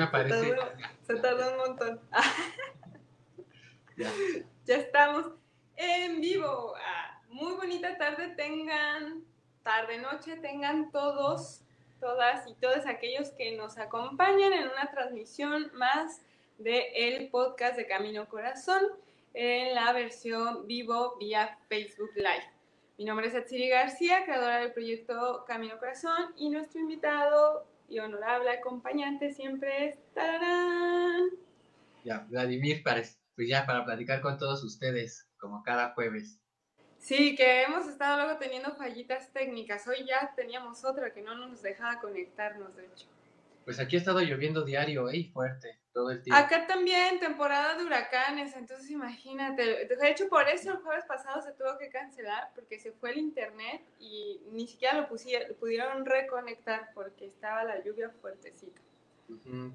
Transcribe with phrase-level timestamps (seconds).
[0.00, 0.56] me aparece.
[1.02, 2.00] Se tardó, un montón.
[3.96, 4.10] ya.
[4.64, 5.26] ya estamos
[5.76, 6.74] en vivo.
[6.76, 9.24] Ah, muy bonita tarde tengan,
[9.62, 11.62] tarde, noche tengan todos,
[12.00, 16.22] todas y todos aquellos que nos acompañan en una transmisión más
[16.56, 18.82] de el podcast de Camino Corazón
[19.34, 22.50] en la versión vivo vía Facebook Live.
[22.96, 28.50] Mi nombre es Atsiri García, creadora del proyecto Camino Corazón y nuestro invitado y honorable
[28.50, 29.98] acompañante siempre es.
[32.04, 33.02] Ya, Vladimir, para,
[33.34, 36.40] pues ya para platicar con todos ustedes, como cada jueves.
[36.98, 39.86] Sí, que hemos estado luego teniendo fallitas técnicas.
[39.88, 43.06] Hoy ya teníamos otra que no nos dejaba conectarnos, de hecho.
[43.64, 46.40] Pues aquí ha estado lloviendo diario y fuerte todo el tiempo.
[46.40, 49.86] Acá también, temporada de huracanes, entonces imagínate.
[49.86, 53.18] De hecho, por eso el jueves pasado se tuvo que cancelar, porque se fue el
[53.18, 58.80] internet y ni siquiera lo pudieron reconectar porque estaba la lluvia fuertecita.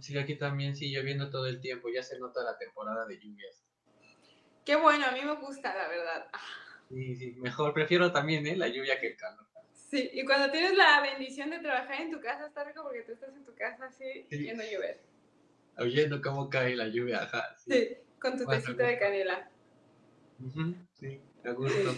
[0.02, 3.64] Sí, aquí también sí lloviendo todo el tiempo, ya se nota la temporada de lluvias.
[4.66, 6.28] Qué bueno, a mí me gusta, la verdad.
[6.90, 8.56] Sí, sí, mejor, prefiero también ¿eh?
[8.56, 9.46] la lluvia que el calor.
[9.74, 13.14] Sí, y cuando tienes la bendición de trabajar en tu casa, está rico porque tú
[13.14, 15.00] estás en tu casa así, viendo llover
[15.78, 17.56] oyendo cómo cae la lluvia, ajá.
[17.58, 19.50] Sí, con tu tecito de canela.
[20.94, 21.94] sí, a gusto.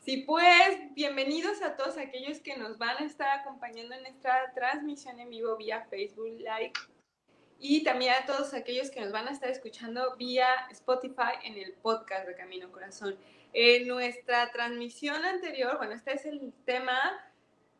[0.00, 5.18] Sí, pues bienvenidos a todos aquellos que nos van a estar acompañando en esta transmisión
[5.18, 6.72] en vivo vía Facebook Live
[7.58, 11.72] y también a todos aquellos que nos van a estar escuchando vía Spotify en el
[11.74, 13.16] podcast de Camino Corazón.
[13.52, 16.98] En nuestra transmisión anterior, bueno, este es el tema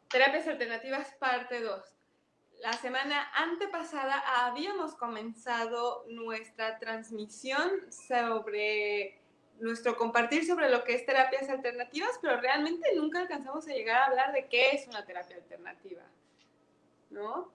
[0.08, 1.95] Terapias Alternativas parte 2
[2.60, 9.20] la semana antepasada habíamos comenzado nuestra transmisión sobre
[9.58, 14.06] nuestro compartir sobre lo que es terapias alternativas, pero realmente nunca alcanzamos a llegar a
[14.06, 16.02] hablar de qué es una terapia alternativa,
[17.10, 17.52] ¿no?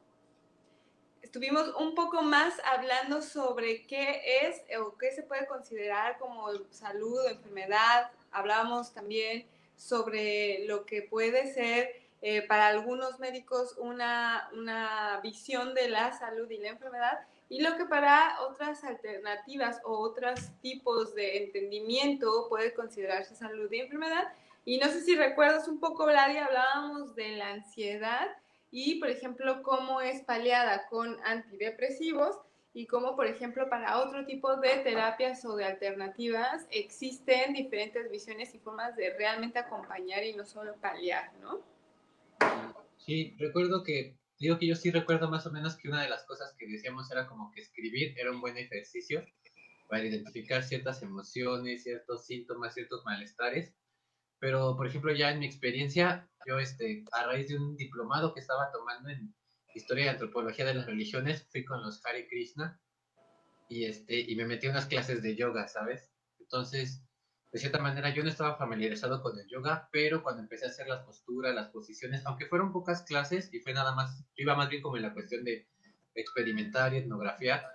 [1.21, 7.25] Estuvimos un poco más hablando sobre qué es o qué se puede considerar como salud
[7.25, 8.11] o enfermedad.
[8.31, 15.89] Hablamos también sobre lo que puede ser eh, para algunos médicos una, una visión de
[15.89, 17.19] la salud y la enfermedad
[17.51, 23.81] y lo que para otras alternativas o otros tipos de entendimiento puede considerarse salud y
[23.81, 24.31] enfermedad.
[24.63, 28.29] Y no sé si recuerdas un poco, Vladi, hablábamos de la ansiedad
[28.71, 32.37] y, por ejemplo, cómo es paliada con antidepresivos
[32.73, 38.55] y cómo, por ejemplo, para otro tipo de terapias o de alternativas existen diferentes visiones
[38.55, 41.59] y formas de realmente acompañar y no solo paliar, ¿no?
[42.97, 46.23] Sí, recuerdo que, digo que yo sí recuerdo más o menos que una de las
[46.23, 49.25] cosas que decíamos era como que escribir era un buen ejercicio
[49.89, 53.73] para identificar ciertas emociones, ciertos síntomas, ciertos malestares.
[54.39, 58.39] Pero, por ejemplo, ya en mi experiencia, yo, este, a raíz de un diplomado que
[58.39, 59.35] estaba tomando en
[59.75, 62.79] Historia y Antropología de las Religiones, fui con los Hare Krishna
[63.69, 66.11] y, este, y me metí a unas clases de yoga, ¿sabes?
[66.39, 67.03] Entonces,
[67.51, 70.87] de cierta manera yo no estaba familiarizado con el yoga, pero cuando empecé a hacer
[70.87, 74.69] las posturas, las posiciones, aunque fueron pocas clases y fue nada más, yo iba más
[74.69, 75.67] bien como en la cuestión de
[76.15, 77.65] experimentar y etnografiar,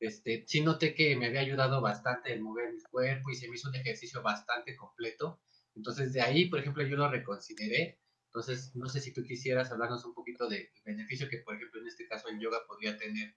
[0.00, 3.54] este, sí noté que me había ayudado bastante el mover mi cuerpo y se me
[3.54, 5.40] hizo un ejercicio bastante completo.
[5.74, 7.98] Entonces de ahí, por ejemplo, yo lo reconsideré.
[8.26, 11.86] Entonces, no sé si tú quisieras hablarnos un poquito del beneficio que, por ejemplo, en
[11.86, 13.36] este caso el yoga podría tener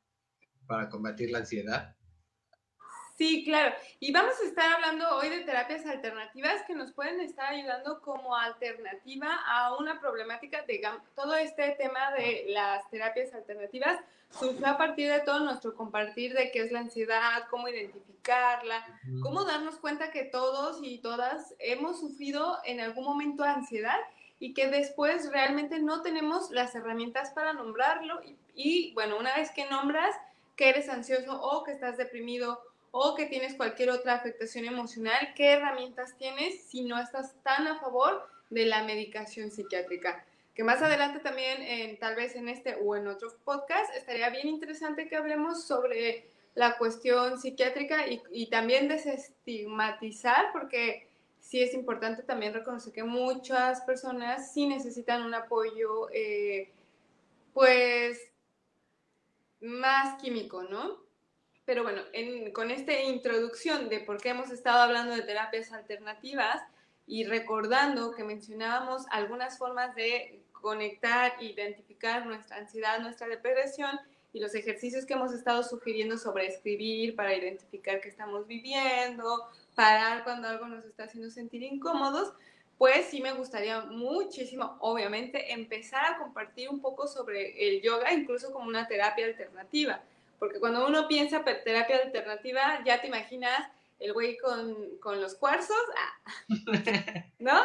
[0.66, 1.96] para combatir la ansiedad.
[3.18, 3.74] Sí, claro.
[4.00, 8.36] Y vamos a estar hablando hoy de terapias alternativas que nos pueden estar ayudando como
[8.36, 15.12] alternativa a una problemática, digamos, todo este tema de las terapias alternativas surgió a partir
[15.12, 18.86] de todo nuestro compartir de qué es la ansiedad, cómo identificarla,
[19.24, 23.98] cómo darnos cuenta que todos y todas hemos sufrido en algún momento ansiedad
[24.40, 28.22] y que después realmente no tenemos las herramientas para nombrarlo.
[28.24, 30.16] Y, y bueno, una vez que nombras
[30.56, 32.62] que eres ansioso o que estás deprimido,
[32.92, 37.80] o que tienes cualquier otra afectación emocional, ¿qué herramientas tienes si no estás tan a
[37.80, 40.26] favor de la medicación psiquiátrica?
[40.56, 44.48] Que más adelante también, en, tal vez en este o en otro podcast, estaría bien
[44.48, 51.08] interesante que hablemos sobre la cuestión psiquiátrica y, y también desestigmatizar, porque
[51.48, 56.72] sí es importante también reconocer que muchas personas sí necesitan un apoyo, eh,
[57.54, 58.20] pues,
[59.62, 61.07] más químico, ¿no?
[61.68, 62.02] Pero bueno,
[62.54, 66.62] con esta introducción de por qué hemos estado hablando de terapias alternativas
[67.06, 74.00] y recordando que mencionábamos algunas formas de conectar, identificar nuestra ansiedad, nuestra depresión
[74.32, 80.24] y los ejercicios que hemos estado sugiriendo sobre escribir para identificar qué estamos viviendo, parar
[80.24, 82.32] cuando algo nos está haciendo sentir incómodos,
[82.78, 88.54] pues sí me gustaría muchísimo, obviamente, empezar a compartir un poco sobre el yoga, incluso
[88.54, 90.02] como una terapia alternativa
[90.40, 93.70] Porque cuando uno piensa terapia alternativa, ya te imaginas
[94.00, 96.48] el güey con, con los cuarzos, ah,
[97.40, 97.64] ¿no?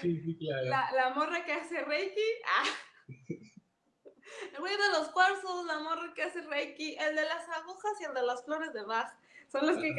[0.00, 0.68] Sí, sí, claro.
[0.68, 2.64] la, la, morra que hace Reiki, ah.
[4.52, 8.04] el güey de los cuarzos, la morra que hace Reiki, el de las agujas y
[8.04, 9.12] el de las flores de Bach.
[9.50, 9.92] Son los que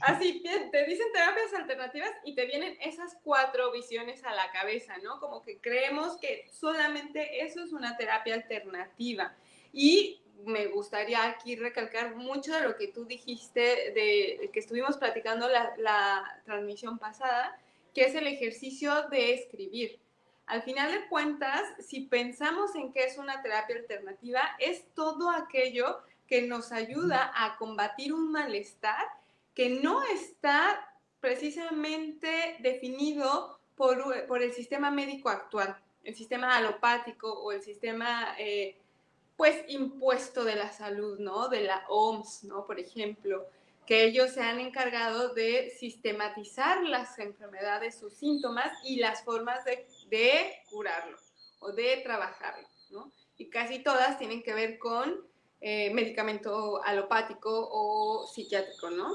[0.00, 5.20] así te dicen terapias alternativas y te vienen esas cuatro visiones a la cabeza, ¿no?
[5.20, 9.36] Como que creemos que solamente eso es una terapia alternativa.
[9.72, 15.48] Y me gustaría aquí recalcar mucho de lo que tú dijiste, de que estuvimos platicando
[15.48, 17.58] la, transmisión pasada,
[17.94, 19.98] que es el ejercicio de escribir.
[20.46, 25.98] Al final de cuentas, si pensamos en que es una terapia alternativa, es todo aquello
[26.26, 29.06] que nos ayuda a combatir un malestar
[29.54, 37.52] que no está precisamente definido por, por el sistema médico actual, el sistema alopático o
[37.52, 38.76] el sistema, eh,
[39.38, 41.48] pues, impuesto de la salud, ¿no?
[41.48, 42.66] De la OMS, ¿no?
[42.66, 43.46] Por ejemplo,
[43.86, 49.86] que ellos se han encargado de sistematizar las enfermedades, sus síntomas y las formas de,
[50.10, 51.16] de curarlo
[51.60, 53.12] o de trabajarlo, ¿no?
[53.36, 55.24] Y casi todas tienen que ver con
[55.60, 59.14] eh, medicamento alopático o psiquiátrico, ¿no?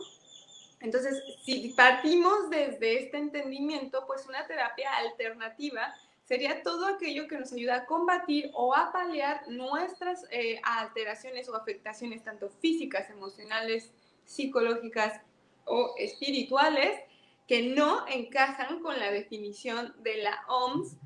[0.80, 5.94] Entonces, si partimos desde este entendimiento, pues una terapia alternativa
[6.24, 11.56] sería todo aquello que nos ayuda a combatir o a paliar nuestras eh, alteraciones o
[11.56, 13.92] afectaciones, tanto físicas, emocionales,
[14.26, 15.20] psicológicas
[15.66, 17.00] o espirituales,
[17.48, 20.98] que no encajan con la definición de la OMS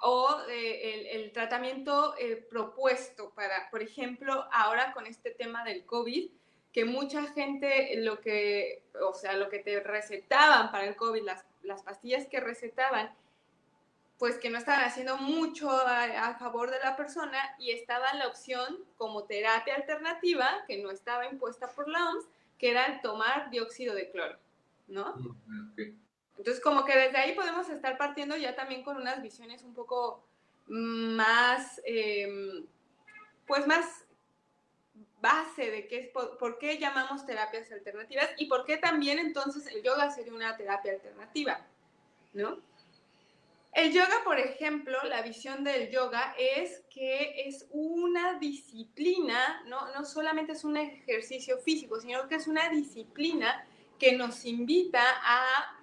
[0.00, 6.30] o eh, el, tratamiento eh, propuesto para, por ejemplo, ahora con este tema del COVID,
[6.72, 11.44] que mucha gente lo que, o sea, lo que te recetaban para el COVID, las,
[11.62, 13.14] las pastillas que recetaban,
[14.24, 18.78] pues que no estaban haciendo mucho a, favor de la persona y estaba la opción
[18.96, 22.24] como terapia alternativa, que no estaba impuesta por la OMS,
[22.58, 24.38] que era el tomar dióxido de cloro,
[24.88, 25.14] ¿no?
[26.38, 30.24] Entonces, como que desde ahí podemos estar partiendo ya también con unas visiones un poco
[30.68, 32.64] más, em,
[33.46, 34.06] pues más
[35.20, 39.82] base de qué es, por, qué llamamos terapias alternativas y por qué también entonces el
[39.82, 41.60] yoga sería una terapia alternativa,
[42.32, 42.62] ¿no?
[43.74, 50.04] El yoga, por ejemplo, la visión del yoga es que es una disciplina, no, no
[50.04, 53.66] solamente es un ejercicio físico, sino que es una disciplina
[53.98, 55.80] que nos invita a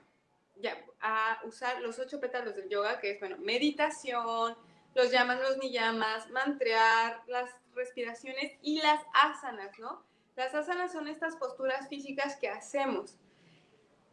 [1.02, 4.56] a usar los ocho pétalos del yoga, que es, bueno, meditación,
[4.94, 10.04] los llaman los niyamas, mantrear, las respiraciones y las asanas, ¿no?
[10.36, 13.18] Las asanas son estas posturas físicas que hacemos.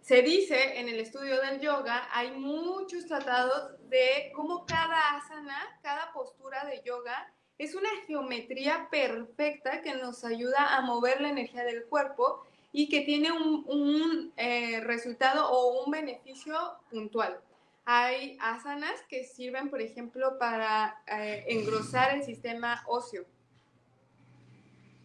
[0.09, 6.15] Se dice en el estudio del yoga, hay muchos tratados de cómo cada asana, cada
[6.15, 11.85] postura de yoga es una geometría perfecta que nos ayuda a mover la energía del
[11.85, 16.57] cuerpo y que tiene un, eh, resultado o un beneficio
[16.91, 17.39] puntual.
[17.85, 23.27] Hay asanas que sirven, por ejemplo, para eh, engrosar el sistema óseo.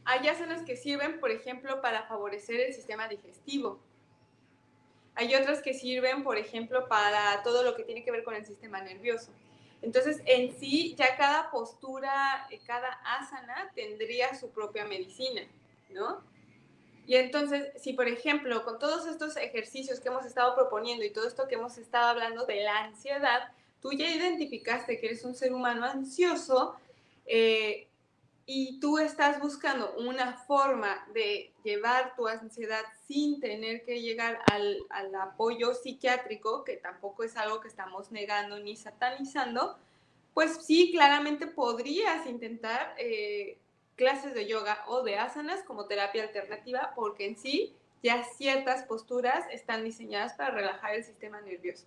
[0.06, 3.81] Hay asanas que sirven, por ejemplo, para favorecer el sistema digestivo.
[5.15, 8.45] Hay otras que sirven, por ejemplo, para todo lo que tiene que ver con el
[8.45, 9.31] sistema nervioso.
[9.81, 15.42] Entonces, en sí, ya cada postura, cada asana tendría su propia medicina,
[15.89, 16.24] ¿no?
[17.06, 21.28] Y entonces, si por ejemplo, con todos estos ejercicios que hemos estado proponiendo y todo
[21.28, 25.54] esto que hemos estado hablando de la ansiedad, tú ya identificaste que eres un ser
[25.54, 26.76] humano ansioso
[27.26, 27.87] eh,
[28.45, 34.78] y tú estás buscando una forma de llevar tu ansiedad sin tener que llegar al,
[34.90, 39.78] al apoyo psiquiátrico, que tampoco es algo que estamos negando ni satanizando,
[40.33, 43.57] pues sí, claramente podrías intentar eh,
[43.95, 49.45] clases de yoga o de asanas como terapia alternativa porque en sí ya ciertas posturas
[49.52, 51.85] están diseñadas para relajar el sistema nervioso.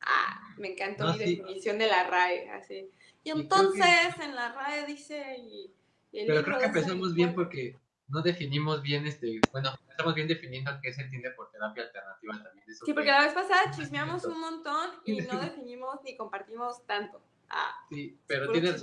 [0.00, 0.21] Ah,
[0.58, 2.90] me encantó mi definición de la RAE, así.
[3.24, 5.36] Y entonces en la RAE dice...
[5.38, 5.70] Y,
[6.26, 7.76] pero creo que empezamos bien porque
[8.08, 12.66] no definimos bien, este, bueno, estamos bien definiendo qué se entiende por terapia alternativa también.
[12.66, 17.22] sí, porque la vez pasada chismeamos un montón y no definimos ni compartimos tanto.
[17.48, 18.82] Ah, sí, pero tienes...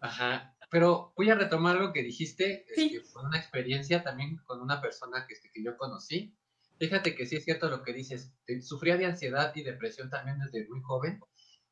[0.00, 4.80] Ajá, pero voy a retomar algo que dijiste, que fue una experiencia también con una
[4.80, 6.32] persona que, este, que yo conocí.
[6.78, 10.68] Fíjate que sí es cierto lo que dices, sufría de ansiedad y depresión también desde
[10.68, 11.20] muy joven,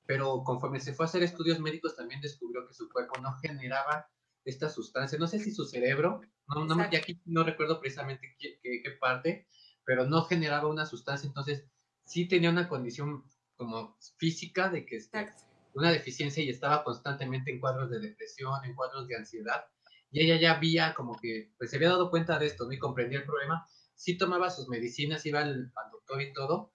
[0.05, 4.09] pero conforme se fue a hacer estudios médicos también descubrió que su cuerpo no generaba
[4.45, 8.91] esta sustancia, no sé si su cerebro, no, no aquí no recuerdo precisamente qué, qué,
[9.01, 9.49] parte,
[9.85, 11.67] pero no generaba una sustancia, entonces
[12.05, 13.25] sí tenía una condición
[13.57, 15.31] como física de que este,
[15.75, 19.65] una deficiencia y estaba constantemente en cuadros de depresión, en cuadros de ansiedad.
[20.11, 22.73] Y ella ya había como que, pues se había dado cuenta de esto, ¿no?
[22.73, 23.67] Y comprendía el problema.
[23.97, 26.73] Sí tomaba sus medicinas, iba al, doctor y todo,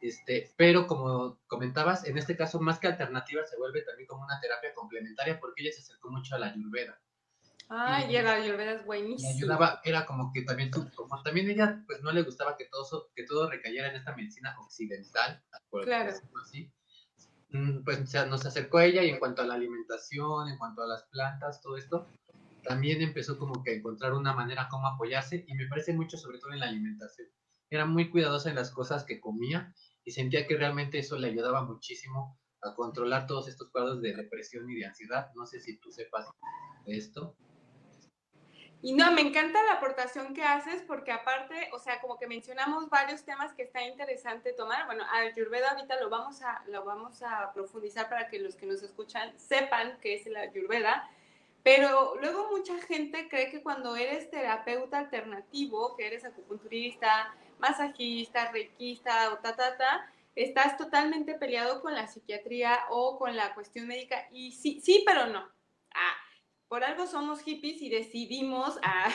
[0.00, 4.40] este, pero como comentabas, en este caso más que alternativa se vuelve también como una
[4.40, 7.00] terapia complementaria porque ella se acercó mucho a la ayurveda.
[7.68, 9.30] Ah, y, la ayurveda es buenísima.
[9.30, 13.24] ayudaba, era como que también, como también ella, pues no le gustaba que todo, que
[13.24, 16.12] todo recayera en esta medicina occidental, por claro.
[16.42, 16.70] así.
[17.50, 20.86] Mm, pues nos acercó a ella y en cuanto a la alimentación, en cuanto a
[20.86, 22.08] las plantas, todo esto,
[22.62, 26.38] también empezó como que a encontrar una manera como apoyarse y me parece mucho sobre
[26.38, 27.28] todo en la alimentación.
[27.70, 31.64] Era muy cuidadosa en las cosas que comía y sentía que realmente eso le ayudaba
[31.64, 35.30] muchísimo a controlar todos estos cuadros de depresión y de ansiedad.
[35.34, 36.26] No sé si tú sepas
[36.86, 37.36] esto.
[38.84, 42.90] Y no, me encanta la aportación que haces porque aparte, o sea, como que mencionamos
[42.90, 44.86] varios temas que está interesante tomar.
[44.86, 48.82] Bueno, Ayurveda ahorita lo vamos a, lo vamos a profundizar para que los que nos
[48.82, 51.08] escuchan sepan qué es la Ayurveda.
[51.62, 59.32] Pero luego mucha gente cree que cuando eres terapeuta alternativo, que eres acupunturista, masajista, reikista
[59.32, 64.26] o ta, ta, ta, estás totalmente peleado con la psiquiatría o con la cuestión médica.
[64.32, 65.48] Y sí, sí, pero no.
[65.94, 66.16] Ah,
[66.72, 69.10] por algo somos hippies y decidimos, a,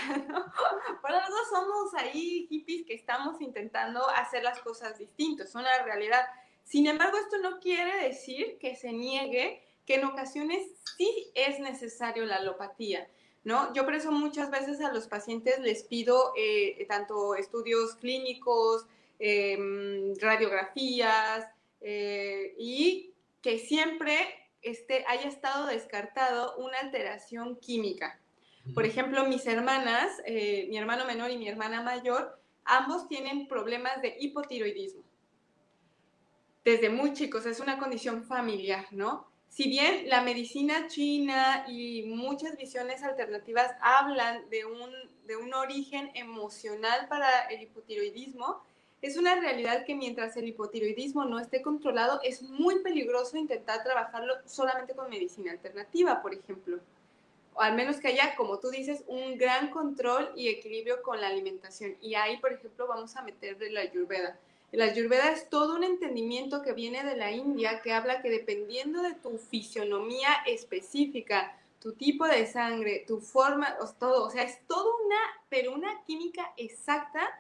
[1.02, 6.24] por algo somos ahí hippies que estamos intentando hacer las cosas distintas, son la realidad.
[6.64, 10.62] Sin embargo, esto no quiere decir que se niegue que en ocasiones
[10.98, 13.08] sí es necesario la alopatía.
[13.44, 13.74] ¿No?
[13.74, 18.86] Yo por eso muchas veces a los pacientes les pido eh, tanto estudios clínicos,
[19.20, 21.46] em, radiografías
[21.80, 24.18] eh, y que siempre
[24.62, 28.20] este, haya estado descartado una alteración química.
[28.74, 34.02] Por ejemplo, mis hermanas, eh, mi hermano menor y mi hermana mayor, ambos tienen problemas
[34.02, 35.04] de hipotiroidismo.
[36.66, 39.32] Desde muy chicos, es una condición familiar, ¿no?
[39.58, 44.92] Si bien la medicina china y muchas visiones alternativas hablan de un,
[45.26, 48.62] de un origen emocional para el hipotiroidismo,
[49.02, 54.36] es una realidad que mientras el hipotiroidismo no esté controlado, es muy peligroso intentar trabajarlo
[54.46, 56.78] solamente con medicina alternativa, por ejemplo.
[57.56, 61.30] O al menos que haya, como tú dices, un gran control y equilibrio con la
[61.30, 61.96] alimentación.
[62.00, 64.38] Y ahí, por ejemplo, vamos a meterle la ayurveda.
[64.72, 69.02] La ayurveda es todo un entendimiento que viene de la India que habla que dependiendo
[69.02, 74.94] de tu fisionomía específica, tu tipo de sangre, tu forma, todo, o sea, es todo
[75.06, 75.20] una,
[75.50, 77.40] pero una química exacta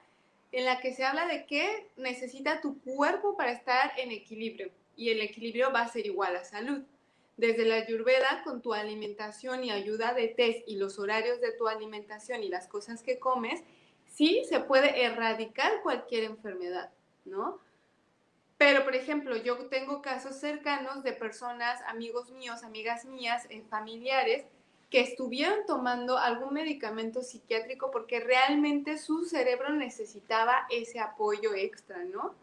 [0.52, 5.10] en la que se habla de qué necesita tu cuerpo para estar en equilibrio y
[5.10, 6.82] el equilibrio va a ser igual a salud.
[7.36, 11.68] Desde la ayurveda, con tu alimentación y ayuda de test y los horarios de tu
[11.68, 13.62] alimentación y las cosas que comes,
[14.12, 16.90] sí se puede erradicar cualquier enfermedad,
[17.28, 17.60] ¿no?
[18.58, 24.46] Pero, por ejemplo, yo tengo casos cercanos de personas, amigos míos, amigas mías, eh, familiares,
[24.90, 32.34] que estuvieron tomando algún medicamento psiquiátrico porque realmente su cerebro necesitaba ese apoyo extra, ¿no?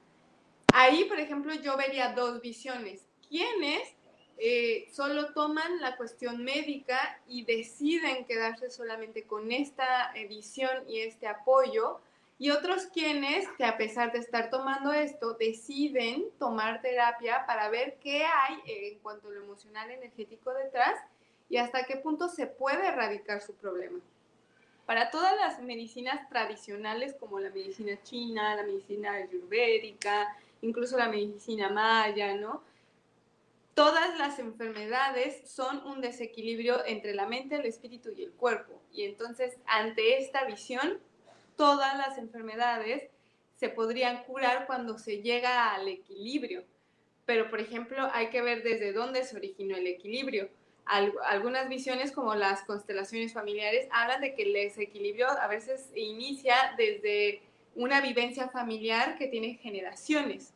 [0.72, 3.06] Ahí, por ejemplo, yo vería dos visiones.
[3.28, 3.94] ¿Quiénes
[4.36, 11.00] eh, solo toman la cuestión médica y deciden quedarse solamente con esta eh, visión y
[11.00, 12.00] este apoyo?
[12.38, 17.96] Y otros quienes, que a pesar de estar tomando esto, deciden tomar terapia para ver
[18.00, 20.98] qué hay en cuanto a lo emocional energético detrás
[21.48, 24.00] y hasta qué punto se puede erradicar su problema.
[24.86, 31.70] Para todas las medicinas tradicionales como la medicina china, la medicina ayurvédica, incluso la medicina
[31.70, 32.62] maya, ¿no?
[33.74, 38.80] Todas las enfermedades son un desequilibrio entre la mente, el espíritu y el cuerpo.
[38.92, 41.00] Y entonces, ante esta visión,
[41.56, 43.10] todas las enfermedades
[43.56, 46.64] se podrían curar cuando se llega al equilibrio.
[47.24, 50.48] Pero, por ejemplo, hay que ver desde dónde se originó el equilibrio
[50.86, 57.40] algunas visiones como las constelaciones familiares hablan de que el desequilibrio a veces inicia desde
[57.74, 60.52] una vivencia familiar que tiene generaciones.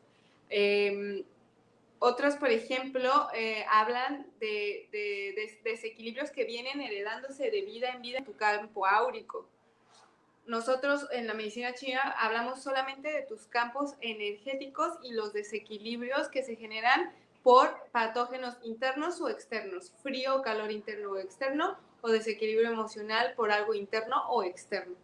[0.50, 1.24] Eh,
[1.98, 4.88] otros, por ejemplo, eh, hablan de,
[5.64, 9.48] desequilibrios que vienen heredándose de vida en vida en tu campo áurico.
[10.48, 16.42] Nosotros en la medicina china hablamos solamente de tus campos energéticos y los desequilibrios que
[16.42, 17.12] se generan
[17.42, 23.74] por patógenos internos o externos, frío calor interno o externo, o desequilibrio emocional por algo
[23.74, 24.96] interno o externo.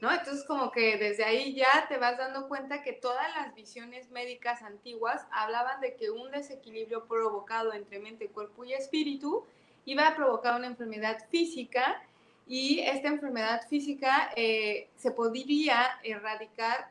[0.00, 0.10] ¿No?
[0.10, 4.62] Entonces como que desde ahí ya te vas dando cuenta que todas las visiones médicas
[4.62, 9.44] antiguas hablaban de que un desequilibrio provocado entre mente, cuerpo y espíritu
[9.84, 12.02] iba a provocar una enfermedad física
[12.48, 16.90] y esta enfermedad física eh, se podría erradicar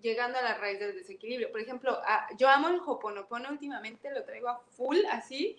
[0.00, 1.50] llegando a la raíz del desequilibrio.
[1.50, 1.98] Por ejemplo,
[2.38, 5.58] yo amo el Hoponopono últimamente, lo traigo a full así,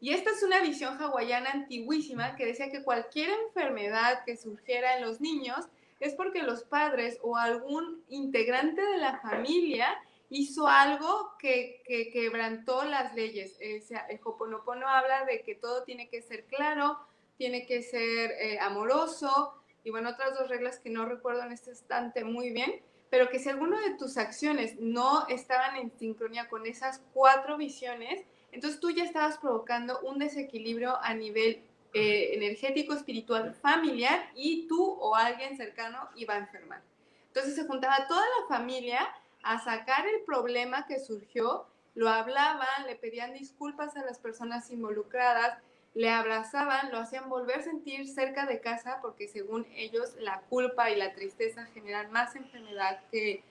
[0.00, 5.02] Y esta es una visión hawaiana antiguísima que decía que cualquier enfermedad que surgiera en
[5.02, 5.66] los niños
[5.98, 9.98] es porque los padres o algún integrante de la familia
[10.30, 11.82] hizo algo que,
[12.12, 13.56] quebrantó las leyes.
[13.56, 16.98] O sea, el Hoponopono habla de que todo tiene que ser claro,
[17.38, 19.54] tiene que ser eh, amoroso,
[19.84, 23.38] y bueno, otras dos reglas que no recuerdo en este instante muy bien, pero que
[23.38, 28.90] si alguna de tus acciones no estaban en sincronía con esas cuatro visiones, entonces tú
[28.90, 31.62] ya estabas provocando un desequilibrio a nivel
[31.94, 36.82] eh, energético, espiritual, familiar y tú o alguien cercano iba a enfermar.
[37.28, 39.08] Entonces se juntaba toda la familia
[39.42, 45.58] a sacar el problema que surgió, lo hablaban, le pedían disculpas a las personas involucradas,
[45.98, 50.92] le abrazaban, lo hacían volver a sentir cerca de casa porque según ellos la culpa
[50.92, 53.42] y la tristeza generan más enfermedad que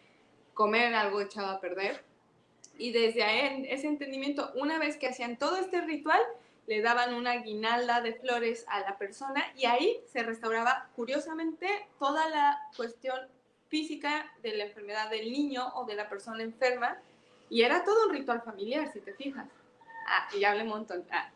[0.54, 2.01] comer algo echado a perder.
[2.77, 6.22] Y desde ahí, ese entendimiento, una vez que hacían todo este ritual,
[6.68, 11.68] le daban una guinalda de flores a la persona y ahí se restauraba curiosamente
[12.00, 13.20] toda la cuestión
[13.68, 16.98] física de la enfermedad del niño o de la persona enferma
[17.50, 19.50] y era todo un ritual familiar, si te fijas.
[20.08, 21.06] Ah, y hablé un montón.
[21.12, 21.30] Ah.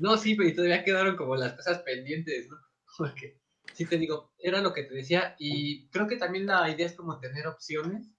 [0.00, 2.56] No, sí, pero todavía quedaron como las cosas pendientes, ¿no?
[2.98, 3.38] Porque,
[3.74, 6.94] sí te digo, era lo que te decía y creo que también la idea es
[6.94, 8.10] como tener opciones.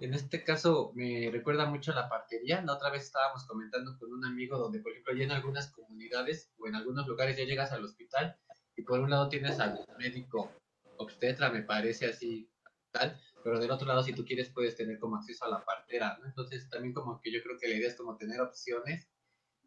[0.00, 2.62] En este caso me recuerda mucho a la partería.
[2.62, 6.50] La otra vez estábamos comentando con un amigo donde, por ejemplo, ya en algunas comunidades
[6.58, 8.34] o en algunos lugares ya llegas al hospital
[8.74, 10.50] y por un lado tienes al médico
[10.96, 12.50] obstetra, me parece así,
[12.90, 16.16] tal, pero del otro lado, si tú quieres, puedes tener como acceso a la partera,
[16.20, 16.26] ¿no?
[16.26, 19.11] Entonces, también como que yo creo que la idea es como tener opciones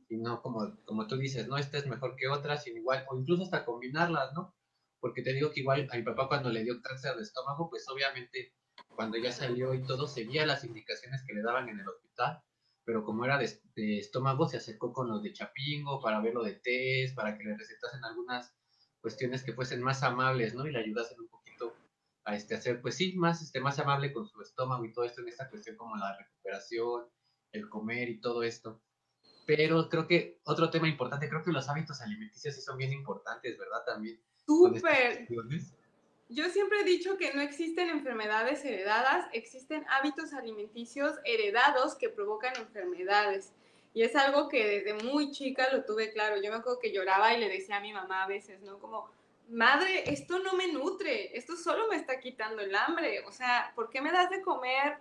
[0.09, 3.17] y no como, como tú dices, no, esta es mejor que otra, sino igual, o
[3.17, 4.55] incluso hasta combinarlas, ¿no?
[4.99, 7.87] Porque te digo que igual a mi papá cuando le dio cáncer de estómago, pues
[7.89, 8.53] obviamente
[8.95, 12.41] cuando ya salió y todo seguía las indicaciones que le daban en el hospital,
[12.85, 17.15] pero como era de, estómago, se acercó con los de Chapingo para verlo de test,
[17.15, 18.53] para que le recetasen algunas
[19.01, 20.67] cuestiones que fuesen más amables, ¿no?
[20.67, 21.75] Y le ayudasen un poquito
[22.25, 25.21] a este, hacer, pues sí, más, este, más amable con su estómago y todo esto
[25.21, 27.05] en esta cuestión como la recuperación,
[27.51, 28.81] el comer y todo esto.
[29.45, 33.57] Pero creo que otro tema importante, creo que los hábitos alimenticios sí son bien importantes,
[33.57, 33.83] ¿verdad?
[33.85, 34.19] También.
[34.45, 35.27] Súper.
[36.29, 42.53] Yo siempre he dicho que no existen enfermedades heredadas, existen hábitos alimenticios heredados que provocan
[42.57, 43.53] enfermedades.
[43.93, 46.41] Y es algo que desde muy chica lo tuve claro.
[46.41, 48.79] Yo me acuerdo que lloraba y le decía a mi mamá a veces, ¿no?
[48.79, 49.09] Como,
[49.49, 53.23] madre, esto no me nutre, esto solo me está quitando el hambre.
[53.25, 54.97] O sea, ¿por qué me das de comer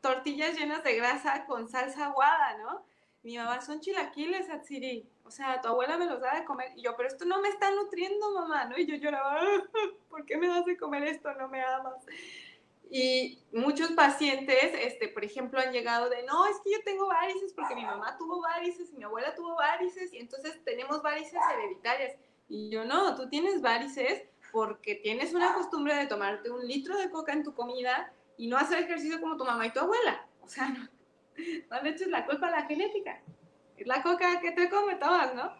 [0.00, 2.84] tortillas llenas de grasa con salsa aguada, no?
[3.22, 5.08] Mi mamá, son chilaquiles, Atsiri.
[5.24, 6.72] O sea, tu abuela me los da de comer.
[6.76, 8.78] Y yo, pero esto no me está nutriendo, mamá, ¿no?
[8.78, 9.40] Y yo lloraba,
[10.08, 11.32] ¿por qué me das de comer esto?
[11.34, 12.04] No me amas.
[12.90, 17.52] Y muchos pacientes, este, por ejemplo, han llegado de, no, es que yo tengo varices
[17.52, 22.16] porque mi mamá tuvo varices y mi abuela tuvo varices y entonces tenemos varices hereditarias.
[22.48, 27.10] Y yo, no, tú tienes varices porque tienes una costumbre de tomarte un litro de
[27.10, 30.26] coca en tu comida y no hacer ejercicio como tu mamá y tu abuela.
[30.40, 30.88] O sea, no,
[31.70, 33.20] no le eches la culpa a la genética.
[33.76, 35.52] Es la coca que te come todas, ¿no?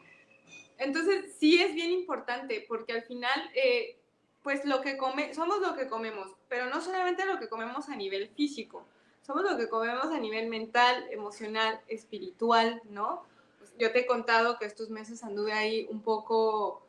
[0.78, 3.98] Entonces, sí es bien importante porque al final, eh,
[4.42, 7.96] pues lo que come, somos lo que comemos, pero no solamente lo que comemos a
[7.96, 8.86] nivel físico,
[9.22, 13.24] somos lo que comemos a nivel mental, emocional, espiritual, ¿no?
[13.58, 16.86] Pues, yo te he contado que estos meses anduve ahí un poco,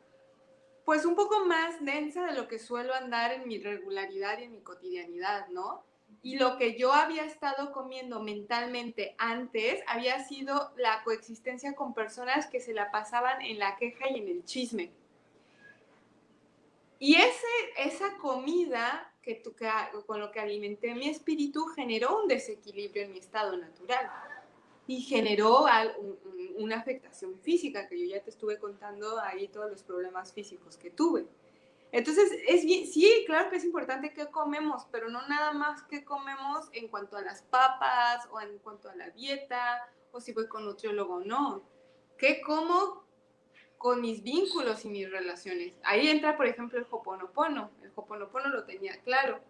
[0.84, 4.52] pues un poco más densa de lo que suelo andar en mi regularidad y en
[4.52, 5.82] mi cotidianidad, ¿no?
[6.22, 12.46] Y lo que yo había estado comiendo mentalmente antes había sido la coexistencia con personas
[12.46, 14.92] que se la pasaban en la queja y en el chisme.
[16.98, 17.46] Y ese,
[17.78, 19.42] esa comida que,
[20.06, 24.10] con lo que alimenté mi espíritu generó un desequilibrio en mi estado natural
[24.86, 25.66] y generó
[26.56, 30.90] una afectación física, que yo ya te estuve contando ahí todos los problemas físicos que
[30.90, 31.26] tuve.
[31.92, 36.04] Entonces, es bien, sí, claro que es importante que comemos, pero no nada más que
[36.04, 40.46] comemos en cuanto a las papas o en cuanto a la dieta o si voy
[40.46, 41.62] con nutriólogo o no.
[42.16, 43.04] ¿Qué como
[43.78, 45.74] con mis vínculos y mis relaciones?
[45.82, 47.70] Ahí entra, por ejemplo, el hoponopono.
[47.82, 49.40] El hoponopono lo tenía claro.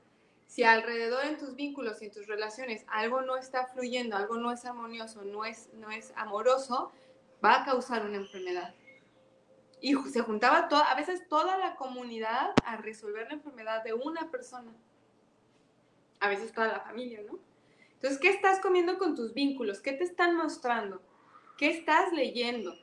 [0.46, 4.50] Si alrededor en tus vínculos y en tus relaciones algo no está fluyendo, algo no
[4.50, 6.90] es armonioso, no es, no es amoroso,
[7.44, 8.74] va a causar una enfermedad.
[9.80, 14.30] Y se juntaba toda, a veces toda la comunidad a resolver la enfermedad de una
[14.30, 14.72] persona.
[16.20, 17.38] A veces toda la familia, ¿no?
[17.94, 19.80] Entonces, ¿qué estás comiendo con tus vínculos?
[19.80, 21.02] ¿Qué te están mostrando?
[21.58, 22.74] ¿Qué estás leyendo?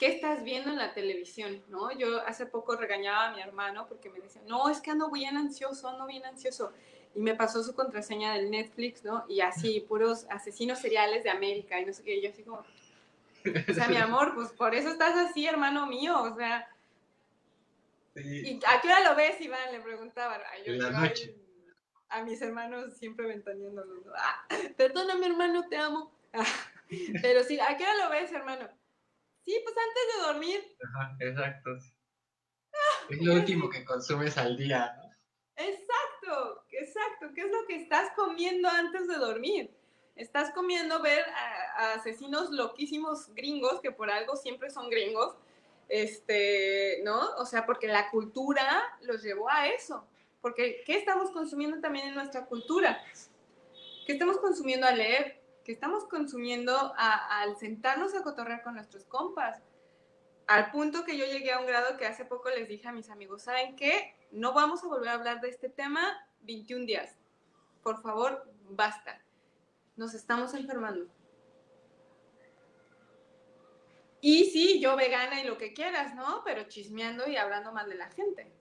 [0.00, 1.62] ¿Qué estás viendo en la televisión?
[1.68, 1.96] ¿no?
[1.96, 5.36] Yo hace poco regañaba a mi hermano porque me decía, no, es que ando bien
[5.36, 6.72] ansioso, ando bien ansioso.
[7.14, 9.24] Y me pasó su contraseña del Netflix, ¿no?
[9.28, 12.16] Y así, puros asesinos seriales de América y no sé qué.
[12.16, 12.64] Y yo así como,
[13.70, 16.68] O sea, mi amor, pues por eso estás así, hermano mío, o sea.
[18.14, 19.72] ¿Y a qué hora lo ves, Iván?
[19.72, 20.40] Le preguntaba.
[20.64, 21.34] en la noche.
[22.08, 24.04] A mis hermanos siempre ventaneándolos.
[24.16, 26.14] Ah, perdóname, hermano, te amo.
[27.22, 28.68] pero sí, ¿a qué hora lo ves, hermano?
[29.44, 30.76] Sí, pues antes de dormir.
[30.88, 31.70] Ajá, exacto.
[33.08, 35.10] es lo último que consumes al día, ¿no?
[35.56, 37.30] Exacto, exacto.
[37.34, 39.81] ¿Qué es lo que estás comiendo antes de dormir?
[40.16, 41.24] Estás comiendo ver
[41.76, 45.36] a, asesinos loquísimos gringos, que por algo siempre son gringos,
[45.88, 47.34] este, ¿no?
[47.36, 50.06] O sea, porque la cultura los llevó a eso.
[50.40, 53.02] Porque, ¿qué estamos consumiendo también en nuestra cultura?
[54.06, 55.40] ¿Qué estamos consumiendo a leer?
[55.64, 59.62] ¿Qué estamos consumiendo al sentarnos a cotorrear con nuestros compas?
[60.48, 63.08] Al punto que yo llegué a un grado que hace poco les dije a mis
[63.08, 64.16] amigos, ¿saben qué?
[64.32, 67.16] No vamos a volver a hablar de este tema 21 días.
[67.82, 69.21] Por favor, basta
[69.96, 71.06] nos estamos enfermando.
[74.20, 76.42] Y sí, yo vegana y lo que quieras, ¿no?
[76.44, 78.52] Pero chismeando y hablando mal de la gente.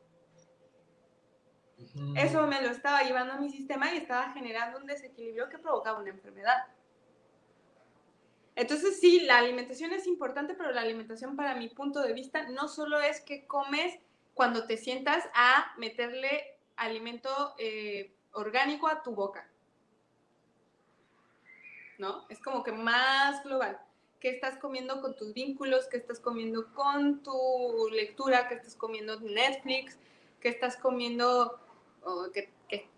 [2.16, 6.00] Eso me lo estaba llevando a mi sistema y estaba generando un desequilibrio que provocaba
[6.00, 6.68] una enfermedad.
[8.56, 12.68] Entonces sí, la alimentación es importante, pero la alimentación para mi punto de vista no
[12.68, 14.00] solo es que comes
[14.34, 19.51] cuando te sientas a meterle alimento eh, orgánico a tu boca.
[22.02, 22.26] ¿No?
[22.30, 23.80] Es como que más global.
[24.20, 25.88] ¿Qué estás comiendo con tus vínculos?
[25.88, 28.48] ¿Qué estás comiendo con tu lectura?
[28.48, 30.00] ¿Qué estás comiendo Netflix?
[30.42, 31.60] ¿Qué estás comiendo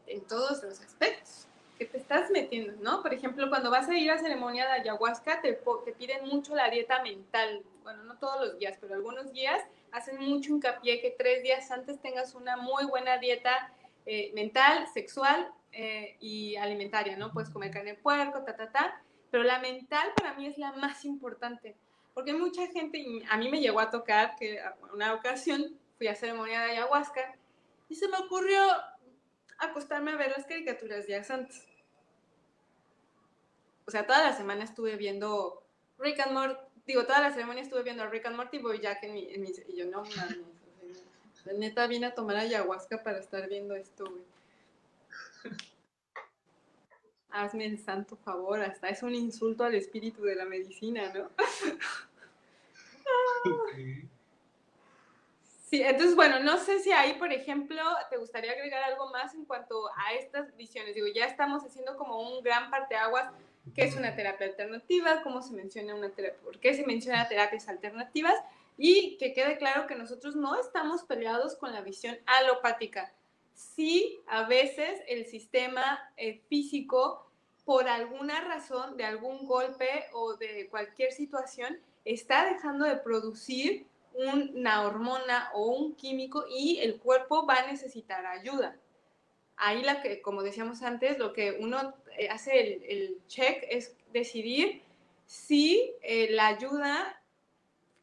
[0.08, 1.48] en todos los aspectos?
[1.78, 3.02] ¿Qué te estás metiendo, no?
[3.02, 5.60] Por ejemplo, cuando vas a ir a ceremonia de ayahuasca, te,
[5.98, 7.62] piden mucho la dieta mental.
[7.84, 9.62] Bueno, no todos los días, pero algunos días
[9.92, 13.74] hacen mucho hincapié que tres días antes tengas una muy buena dieta
[14.06, 17.32] eh, mental, sexual eh, y alimentaria, ¿no?
[17.34, 20.72] Puedes comer carne de puerco, ta, ta, ta, pero la mental para mí es la
[20.74, 21.76] más importante,
[22.14, 24.60] porque mucha gente, a mí me llegó a tocar que
[24.94, 27.36] una ocasión fui a ceremonia de ayahuasca
[27.90, 28.62] y se me ocurrió
[29.58, 31.66] acostarme a ver las caricaturas días antes.
[33.86, 35.64] O sea, toda la semana estuve viendo
[35.98, 39.04] Rick and Morty, digo, toda la ceremonia estuve viendo a Rick and Morty, voy Jack
[39.04, 40.40] en mi, en y yo no mames,
[41.46, 44.33] la neta vine a tomar ayahuasca para estar viendo esto, güey.
[47.30, 51.30] Hazme el santo favor, hasta es un insulto al espíritu de la medicina, ¿no?
[55.74, 59.46] Sí, entonces, bueno, no sé si ahí, por ejemplo, te gustaría agregar algo más en
[59.46, 60.94] cuanto a estas visiones.
[60.94, 63.34] Digo, ya estamos haciendo como un gran parteaguas,
[63.74, 67.68] qué es una terapia alternativa, cómo se menciona una terapia, por qué se menciona terapias
[67.68, 68.36] alternativas,
[68.78, 73.12] y que quede claro que nosotros no estamos peleados con la visión alopática
[73.54, 77.30] sí a veces el sistema eh, físico,
[77.66, 84.84] por alguna razón, de algún golpe o de cualquier situación, está dejando de producir una
[84.84, 88.76] hormona o un químico y el cuerpo va a necesitar ayuda.
[89.56, 94.82] Ahí, la que, como decíamos antes, lo que uno eh, hace el, check es decidir
[95.26, 97.22] si eh, la ayuda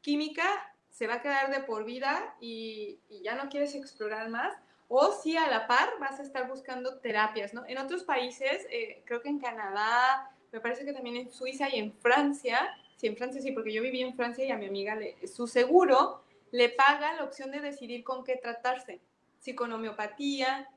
[0.00, 4.56] química se va a quedar de por vida y ya no quieres explorar más,
[4.92, 7.64] o si a la par vas a estar buscando terapias, ¿no?
[7.68, 11.78] En otros países, eh, creo que en Canadá, me parece que también en Suiza y
[11.78, 14.96] en Francia, sí, en Francia sí, porque yo viví en Francia y a mi amiga
[14.96, 19.00] le, su seguro le paga la opción de decidir con qué tratarse,
[19.38, 20.68] si con homeopatía,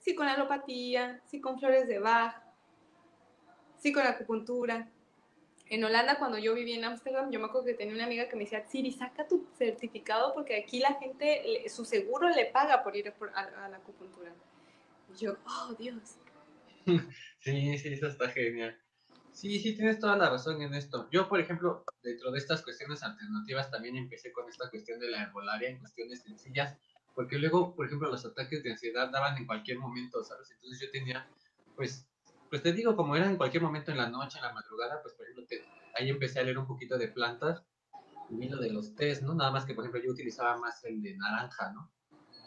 [0.00, 2.42] si con alopatía, si con flores de Bach,
[3.78, 4.90] si con acupuntura.
[5.70, 8.34] En Holanda, cuando yo vivía en Ámsterdam, yo me acuerdo que tenía una amiga que
[8.34, 12.96] me decía, Siri, saca tu certificado porque aquí la gente, su seguro le paga por
[12.96, 14.34] ir a, la acupuntura.
[15.14, 16.18] Y yo, oh, Dios.
[17.38, 18.76] Sí, sí, eso está genial.
[19.32, 21.08] Sí, sí, tienes toda la razón en esto.
[21.10, 25.22] Yo, por ejemplo, dentro de estas cuestiones alternativas, también empecé con esta cuestión de la
[25.22, 26.76] herbolaria en cuestiones sencillas,
[27.14, 30.50] porque luego, por ejemplo, los ataques de ansiedad daban en cualquier momento, ¿sabes?
[30.50, 31.30] Entonces yo tenía,
[31.76, 32.09] pues,
[32.50, 35.14] pues te digo, como era en cualquier momento en la noche, en la madrugada, pues
[35.14, 35.46] por ejemplo,
[35.96, 37.62] ahí empecé a leer un poquito de plantas
[38.28, 39.34] y lo de los tés, ¿no?
[39.34, 41.92] Nada más que, por ejemplo, yo utilizaba más el de naranja, ¿no?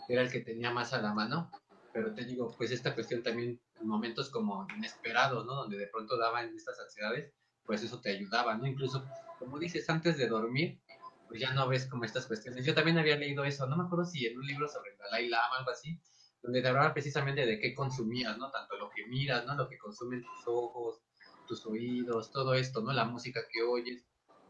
[0.09, 1.49] Era el que tenía más a la mano,
[1.93, 5.55] pero te digo, pues esta cuestión también en momentos como inesperados, ¿no?
[5.55, 7.33] Donde de pronto daban estas ansiedades,
[7.65, 8.67] pues eso te ayudaba, ¿no?
[8.67, 9.05] Incluso,
[9.39, 10.81] como dices, antes de dormir,
[11.27, 12.65] pues ya no ves como estas cuestiones.
[12.65, 15.29] Yo también había leído eso, no me acuerdo si en un libro sobre el Dalai
[15.29, 15.99] Lama, algo así,
[16.43, 18.51] donde te hablaba precisamente de qué consumías, ¿no?
[18.51, 19.55] Tanto lo que miras, ¿no?
[19.55, 21.01] Lo que consumen tus ojos,
[21.47, 22.91] tus oídos, todo esto, ¿no?
[22.91, 24.05] La música que oyes.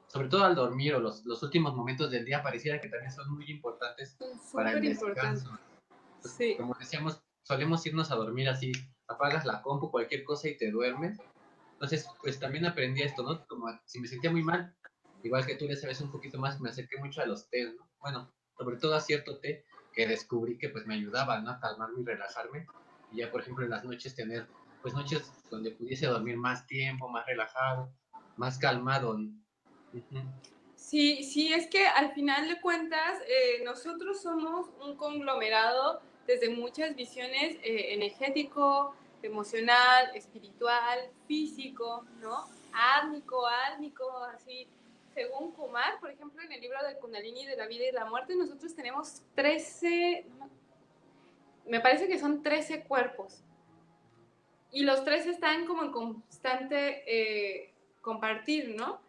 [0.08, 3.32] Sobre todo al dormir o los, los últimos momentos del día pareciera que también son
[3.32, 4.17] muy importantes
[4.51, 5.58] para el descanso.
[6.21, 6.56] sí.
[6.58, 8.71] Como decíamos, solemos irnos a dormir así,
[9.08, 11.19] apagas la compu, cualquier cosa y te duermes.
[11.73, 13.45] Entonces, pues también aprendí esto, ¿no?
[13.45, 14.75] Como si me sentía muy mal,
[15.21, 17.88] igual que tú ya sabes un poquito más, me acerqué mucho a los té, ¿no?
[17.99, 21.51] Bueno, sobre todo a cierto té que descubrí que pues me ayudaba, ¿no?
[21.51, 22.65] A calmarme y relajarme.
[23.12, 24.47] Y ya, por ejemplo, en las noches tener,
[24.82, 27.91] pues noches donde pudiese dormir más tiempo, más relajado,
[28.36, 29.17] más calmado.
[30.75, 36.95] Sí, sí, es que al final de cuentas eh, nosotros somos un conglomerado desde muchas
[36.95, 42.45] visiones eh, energético, emocional, espiritual, físico, ¿no?
[42.73, 44.03] Ármico, álmico,
[44.36, 44.67] así.
[45.13, 48.36] Según Kumar, por ejemplo, en el libro de Kundalini de la vida y la muerte,
[48.36, 50.26] nosotros tenemos 13,
[51.67, 53.43] me parece que son 13 cuerpos.
[54.71, 59.02] Y los tres están como en constante eh, compartir, ¿no?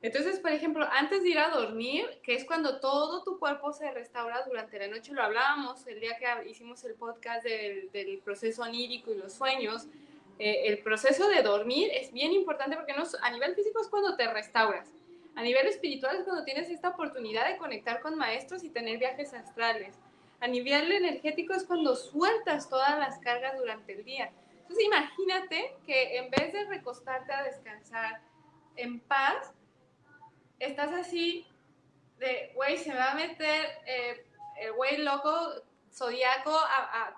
[0.00, 3.90] Entonces, por ejemplo, antes de ir a dormir, que es cuando todo tu cuerpo se
[3.90, 9.12] restaura durante la noche, lo hablábamos el día que hicimos el podcast del, proceso onírico
[9.12, 9.86] y los sueños,
[10.38, 14.14] eh, el proceso de dormir es bien importante porque no, a nivel físico es cuando
[14.14, 14.88] te restauras,
[15.38, 19.32] a nivel espiritual es cuando tienes esta oportunidad de conectar con maestros y tener viajes
[19.34, 19.94] astrales,
[20.40, 24.32] a nivel energético es cuando sueltas todas las cargas durante el día.
[24.62, 28.20] Entonces imagínate que en vez de recostarte a descansar
[28.74, 29.54] en paz,
[30.58, 31.46] estás así
[32.18, 34.26] de, güey, se me va a meter eh,
[34.60, 35.30] el güey loco
[35.92, 36.58] zodiaco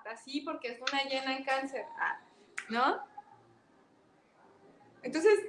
[0.05, 1.87] así porque es una llena en cáncer,
[2.69, 3.03] ¿no?
[5.01, 5.39] Entonces,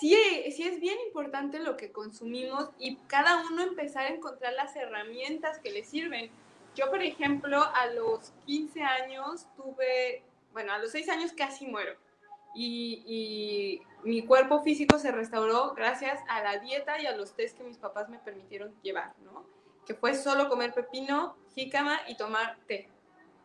[0.00, 0.16] sí,
[0.50, 5.58] sí es bien importante lo que consumimos y cada uno empezar a encontrar las herramientas
[5.58, 6.30] que le sirven.
[6.74, 11.96] Yo, por ejemplo, a los 15 años tuve, bueno, a los 6 años casi muero
[12.54, 17.64] y, mi cuerpo físico se restauró gracias a la dieta y a los test que
[17.64, 19.46] mis papás me permitieron llevar, ¿no?
[19.86, 22.90] Que fue solo comer pepino, jícama y tomar té,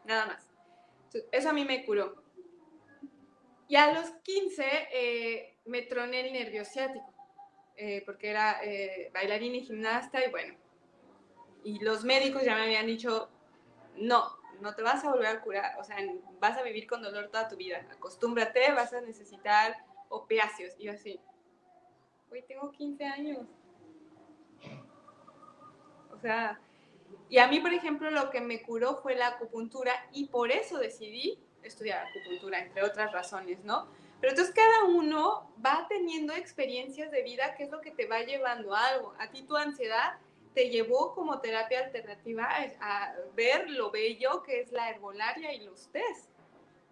[0.03, 0.51] nada más.
[1.31, 2.21] eso a mí me curó.
[3.69, 7.13] Y a los 15 eh, me troné el nervio ciático,
[7.77, 10.55] eh, porque era eh, bailarina y gimnasta y bueno.
[11.63, 13.29] Y los médicos ya me habían dicho,
[13.95, 15.97] no, no te vas a volver a curar, o sea,
[16.39, 17.86] vas a vivir con dolor toda tu vida.
[17.91, 19.75] Acostúmbrate, vas a necesitar
[20.10, 20.73] opiáceos.
[20.77, 21.19] Y yo así,
[22.32, 23.47] hoy tengo 15 años.
[26.12, 26.60] O sea,
[27.29, 30.77] y a mí, por ejemplo, lo que me curó fue la acupuntura y por eso
[30.77, 33.88] decidí estudiar acupuntura, entre otras razones, ¿no?
[34.19, 38.21] Pero entonces cada uno va teniendo experiencias de vida que es lo que te va
[38.21, 39.13] llevando a algo.
[39.17, 40.17] A ti tu ansiedad
[40.53, 42.49] te llevó como terapia alternativa
[42.82, 46.29] a ver lo bello que es la herbolaria y los test,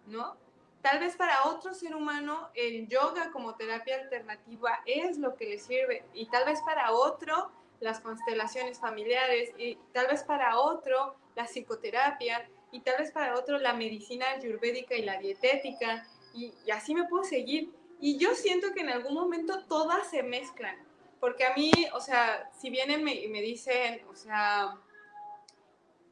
[0.06, 0.36] ¿no?
[0.80, 5.58] Tal vez para otro ser humano el yoga como terapia alternativa es lo que le
[5.58, 11.44] sirve y tal vez para otro las constelaciones familiares y tal vez para otro la
[11.44, 16.94] psicoterapia y tal vez para otro la medicina ayurvédica y la dietética y, y así
[16.94, 17.72] me puedo seguir.
[18.00, 20.88] Y yo siento que en algún momento todas se mezclan
[21.20, 24.76] porque a mí, o sea, si vienen y me dicen, o sea,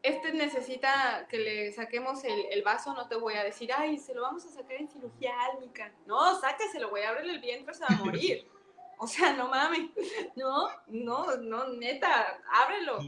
[0.02, 4.22] este necesita que le saquemos el, vaso, no te voy a decir, ay, se lo
[4.22, 5.92] vamos a sacar en cirugía álmica.
[6.06, 8.48] No, sáqueselo, voy a abrirle el vientre, se va a morir.
[8.98, 9.90] O sea, no mames.
[10.36, 12.98] No, no, no, neta, ábrelo,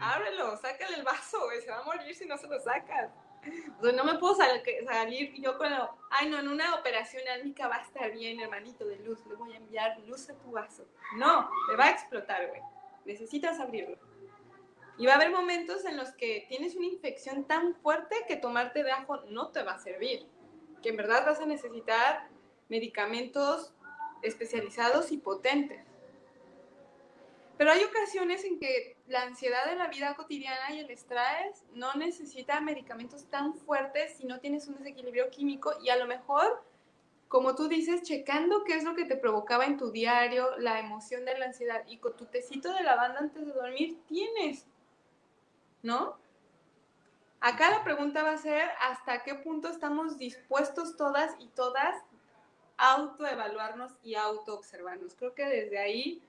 [0.00, 3.12] ábrelo, sácale el vaso, güey, se va a morir si no se lo sacas.
[3.78, 7.68] O sea, no me puedo salir yo con lo, ay, no, en una operación álmica
[7.68, 10.86] va a estar bien, hermanito de luz, le voy a enviar luz a tu vaso.
[11.16, 12.60] No, le va a explotar, güey.
[13.04, 13.98] Necesitas abrirlo.
[14.98, 18.82] Y va a haber momentos en los que tienes una infección tan fuerte que tomarte
[18.82, 20.26] de ajo no te va a servir.
[20.82, 22.28] Que en verdad vas a necesitar
[22.68, 23.74] medicamentos
[24.22, 25.84] especializados y potentes.
[27.56, 31.94] Pero hay ocasiones en que la ansiedad de la vida cotidiana y el estrés no
[31.94, 36.62] necesita medicamentos tan fuertes si no tienes un desequilibrio químico y a lo mejor,
[37.28, 41.24] como tú dices, checando qué es lo que te provocaba en tu diario la emoción
[41.24, 44.66] de la ansiedad y con tu tecito de lavanda antes de dormir tienes,
[45.82, 46.18] ¿no?
[47.40, 52.02] Acá la pregunta va a ser hasta qué punto estamos dispuestos todas y todas
[52.76, 55.14] a autoevaluarnos y autoobservarnos.
[55.14, 56.22] Creo que desde ahí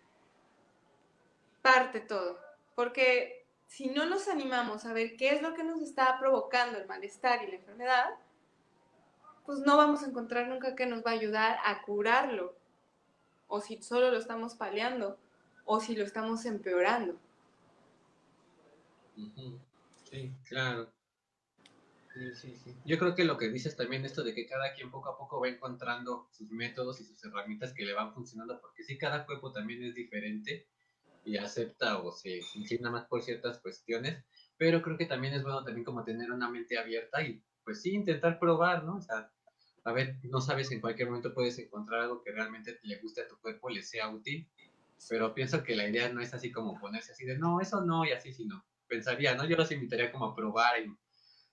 [1.68, 2.40] parte todo,
[2.76, 6.88] porque si no nos animamos a ver qué es lo que nos está provocando el
[6.88, 8.06] malestar y la enfermedad,
[9.46, 12.56] pues no vamos a encontrar nunca que nos va a ayudar a curarlo,
[13.48, 15.18] o si solo lo estamos paliando,
[15.66, 17.20] o si lo estamos empeorando.
[20.10, 20.90] Sí, claro.
[22.14, 22.76] Sí, sí, sí.
[22.86, 25.42] Yo creo que lo que dices también esto de que cada quien poco a poco
[25.42, 29.52] va encontrando sus métodos y sus herramientas que le van funcionando, porque sí, cada cuerpo
[29.52, 30.66] también es diferente
[31.28, 34.24] y acepta o se inclina más por ciertas cuestiones,
[34.58, 37.94] pero creo que también es bueno también como tener una mente abierta y pues sí,
[37.94, 38.96] intentar probar, ¿no?
[38.96, 39.30] O sea,
[39.84, 43.28] a ver, no sabes, en cualquier momento puedes encontrar algo que realmente le guste a
[43.28, 44.48] tu cuerpo, le sea útil
[45.10, 48.06] Pero pienso que la idea no es así como ponerse así de, no, eso no,
[48.06, 49.46] y así, sino pensaría, ¿no?
[49.46, 50.96] Yo los invitaría como a probar y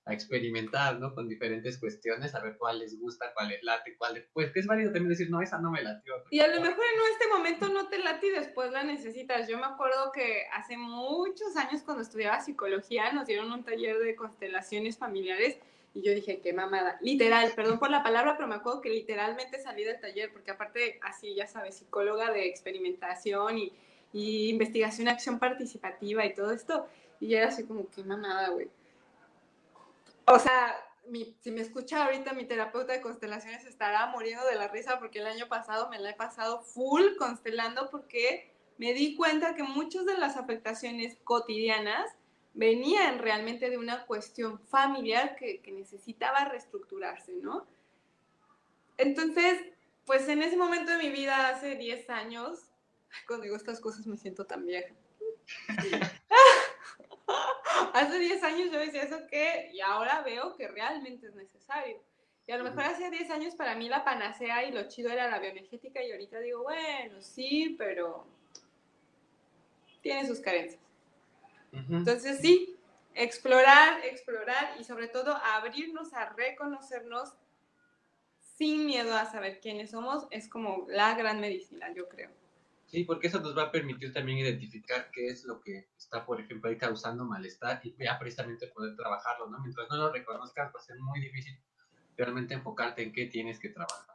[0.07, 1.15] a experimentar, ¿no?
[1.15, 4.27] Con diferentes cuestiones, a ver cuál les gusta, cuál les late, cuál les...
[4.35, 6.15] Pues que es válido también decir, no, esa no me latió.
[6.31, 9.49] Y a lo mejor en este momento no te late y después la necesitas.
[9.49, 14.15] Yo me acuerdo que hace muchos años cuando estudiaba psicología nos dieron un taller de
[14.15, 15.57] constelaciones familiares
[15.95, 16.99] y yo dije, qué mamada.
[17.01, 20.99] Literal, perdón por la palabra, pero me acuerdo que literalmente salí del taller porque aparte,
[21.03, 23.73] así, ya sabes, psicóloga de experimentación y,
[24.13, 26.87] y investigación, acción participativa y todo esto.
[27.21, 28.69] Y era así como, qué mamada, güey
[30.27, 30.75] o sea,
[31.41, 35.27] si me escucha ahorita mi terapeuta de constelaciones estará muriendo de la risa porque el
[35.27, 40.17] año pasado me la he pasado full constelando porque me di cuenta que muchas de
[40.17, 42.11] las afectaciones cotidianas
[42.55, 47.67] venían realmente de una cuestión familiar que, que necesitaba reestructurarse, ¿no?
[48.97, 49.61] Entonces,
[50.07, 52.71] pues en ese momento de mi vida, hace 10 años,
[53.27, 54.95] cuando digo estas cosas me siento tan vieja.
[57.93, 62.03] hace 10 años yo decía eso que, y ahora veo que realmente es necesario.
[62.47, 65.31] Y a lo mejor hace 10 años para mí la panacea y lo chido era
[65.31, 68.27] la bioenergética y ahorita digo, bueno, sí, pero
[70.03, 70.81] tiene sus carencias.
[71.73, 72.77] Entonces sí,
[73.15, 77.33] explorar, explorar y sobre todo abrirnos a reconocernos
[78.57, 82.31] sin miedo a saber quiénes somos es como la gran medicina, yo creo.
[82.95, 86.41] Sí, porque eso nos va a permitir también identificar qué es lo que está, por
[86.41, 89.59] ejemplo, ahí causando malestar y ya precisamente poder trabajarlo, ¿no?
[89.59, 91.59] Mientras no lo reconozcas, va a ser muy difícil
[92.17, 94.15] realmente enfocarte en qué tienes que trabajar.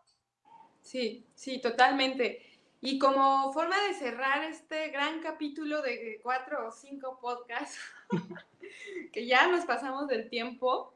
[0.81, 2.41] Sí, sí, totalmente.
[2.79, 7.79] Y como forma de cerrar este gran capítulo de cuatro o cinco podcasts,
[9.11, 10.95] que ya nos pasamos del tiempo,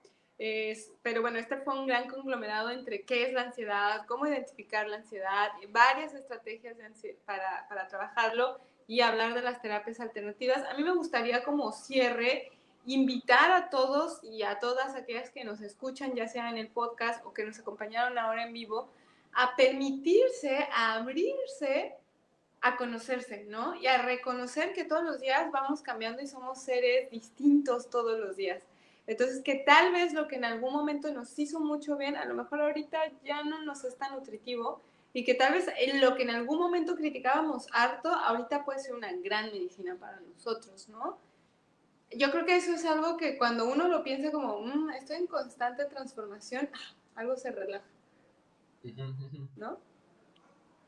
[1.02, 4.98] pero bueno, este fue un gran conglomerado entre qué es la ansiedad, cómo identificar la
[4.98, 6.76] ansiedad, varias estrategias
[7.26, 10.64] para, para trabajarlo y hablar de las terapias alternativas.
[10.70, 12.52] A mí me gustaría como cierre
[12.86, 17.26] invitar a todos y a todas aquellas que nos escuchan, ya sea en el podcast
[17.26, 18.90] o que nos acompañaron ahora en vivo,
[19.34, 21.96] a permitirse, a abrirse
[22.64, 23.76] a conocerse, ¿no?
[23.76, 28.38] Y a reconocer que todos los días vamos cambiando y somos seres distintos todos los
[28.38, 28.64] días.
[29.06, 32.36] Entonces, que tal vez lo que en algún momento nos hizo mucho bien, a lo
[32.36, 34.82] mejor ahorita ya no nos es tan nutritivo
[35.14, 35.68] y que tal vez
[36.00, 40.88] lo que en algún momento criticábamos harto, ahorita puede ser una gran medicina para nosotros,
[40.90, 41.20] ¿no?
[42.12, 45.28] Yo creo que eso es algo que cuando uno lo piensa como, mm, estoy en
[45.28, 46.70] constante transformación,
[47.16, 47.86] algo se relaja,
[49.58, 49.80] ¿no?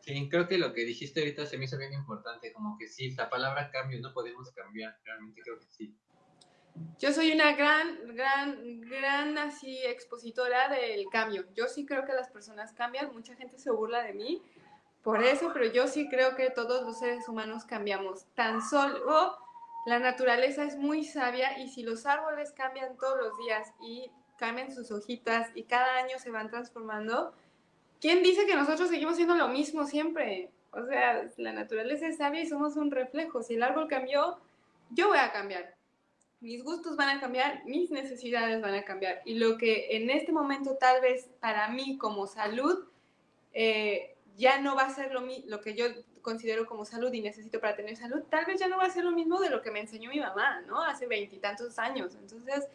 [0.02, 3.12] Sí, creo que lo que dijiste ahorita se me hizo bien importante, como que sí,
[3.16, 5.96] la palabra cambio no podemos cambiar, realmente creo que sí.
[7.00, 11.46] Yo soy una gran, gran, gran así expositora del cambio.
[11.54, 13.14] Yo sí creo que las personas cambian.
[13.14, 14.42] Mucha gente se burla de mí
[15.06, 18.26] por eso, pero yo sí creo que todos los seres humanos cambiamos.
[18.34, 19.38] Tan solo
[19.86, 24.74] la naturaleza es muy sabia y si los árboles cambian todos los días y cambian
[24.74, 27.34] sus hojitas y cada año se van transformando,
[28.02, 30.50] ¿quién dice que nosotros seguimos siendo lo mismo siempre?
[30.72, 33.44] O sea, la naturaleza es sabia y somos un reflejo.
[33.44, 34.40] Si el árbol cambió,
[34.90, 35.76] yo voy a cambiar
[36.40, 39.22] mis gustos van a cambiar, mis necesidades van a cambiar.
[39.26, 42.86] Y lo que en este momento tal vez para mí como salud
[43.54, 45.86] eh, ya no va a ser lo, lo que yo
[46.22, 49.04] considero como salud y necesito para tener salud, tal vez ya no va a ser
[49.04, 50.82] lo mismo de lo que me enseñó mi mamá, ¿no?
[50.82, 52.16] Hace veintitantos años.
[52.16, 52.68] Entonces,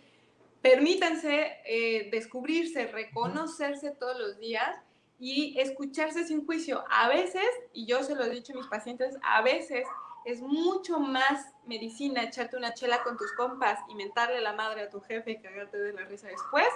[0.62, 4.78] permítanse eh, descubrirse, reconocerse todos los días
[5.18, 6.84] y escucharse sin juicio.
[6.90, 9.84] A veces, y yo se lo he dicho a mis pacientes, a veces
[10.24, 14.90] es mucho más medicina echarte una chela con tus compas y mentarle la madre a
[14.90, 16.68] tu jefe y cagarte de la risa después,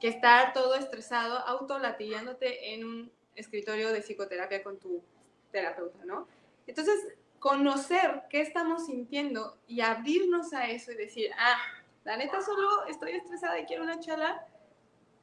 [0.00, 5.02] que estar todo estresado, autolatillándote en un escritorio de psicoterapia con tu
[5.50, 6.28] terapeuta, ¿no?
[6.66, 11.58] Entonces, conocer qué estamos sintiendo y abrirnos a eso y decir, ah,
[12.04, 14.46] la neta solo estoy estresada y quiero una chela,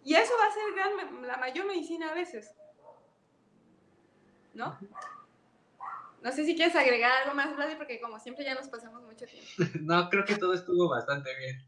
[0.04, 2.54] y eso va a ser la mayor medicina a veces,
[4.54, 4.78] ¿no?
[6.22, 9.26] No sé si quieres agregar algo más, Vladi, porque como siempre ya nos pasamos mucho
[9.26, 9.50] tiempo.
[9.82, 11.68] no, creo que todo estuvo bastante bien.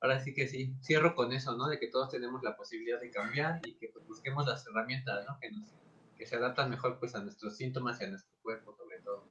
[0.00, 1.68] Ahora sí que sí, cierro con eso, ¿no?
[1.68, 5.38] De que todos tenemos la posibilidad de cambiar y que pues, busquemos las herramientas, ¿no?
[5.40, 5.72] Que, nos,
[6.16, 9.30] que se adaptan mejor pues a nuestros síntomas y a nuestro cuerpo sobre todo.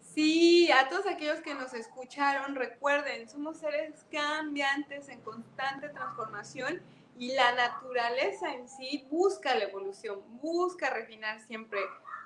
[0.00, 6.82] Sí, a todos aquellos que nos escucharon, recuerden, somos seres cambiantes en constante transformación
[7.16, 11.80] y la naturaleza en sí busca la evolución, busca refinar siempre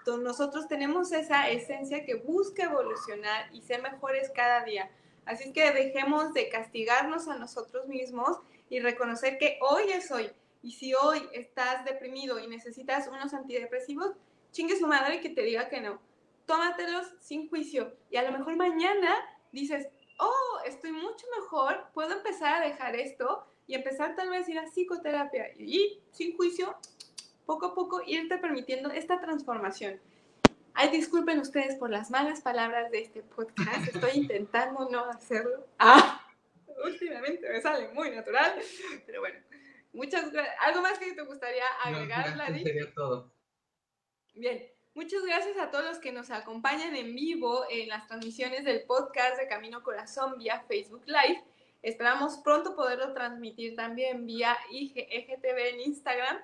[0.06, 4.90] nosotros tenemos esa esencia que busca evolucionar y ser mejores cada día.
[5.24, 8.38] Así que dejemos de castigarnos a nosotros mismos
[8.68, 10.30] y reconocer que hoy es hoy.
[10.62, 14.12] Y si hoy estás deprimido y necesitas unos antidepresivos,
[14.52, 16.00] chingue su madre que te diga que no.
[16.46, 19.16] tómatelos sin juicio y a lo mejor mañana
[19.52, 19.88] dices,
[20.18, 24.58] oh, estoy mucho mejor, puedo empezar a dejar esto y empezar tal vez a ir
[24.58, 26.76] a psicoterapia y sin juicio,
[27.46, 30.00] poco a poco irte permitiendo esta transformación.
[30.74, 35.66] Ay, disculpen ustedes por las malas palabras de este podcast, estoy intentando no hacerlo.
[35.78, 36.26] Ah,
[36.84, 38.54] últimamente me sale muy natural,
[39.06, 39.38] pero bueno,
[39.92, 40.56] muchas gracias.
[40.60, 43.32] ¿Algo más que te gustaría agregar, no, Sería todo.
[44.34, 48.82] Bien, Muchas gracias a todos los que nos acompañan en vivo en las transmisiones del
[48.82, 51.42] podcast de Camino Corazón vía Facebook Live.
[51.80, 56.42] Esperamos pronto poderlo transmitir también vía IGTV en Instagram.